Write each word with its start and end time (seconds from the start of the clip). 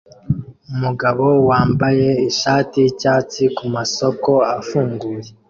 Umugabo 0.73 1.25
wambaye 1.49 2.09
ishati 2.29 2.75
yicyatsi 2.83 3.41
kumasoko 3.57 4.31
afunguye 4.57 5.29